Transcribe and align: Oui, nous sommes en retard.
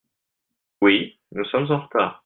Oui, 0.81 1.19
nous 1.31 1.45
sommes 1.45 1.71
en 1.71 1.81
retard. 1.83 2.17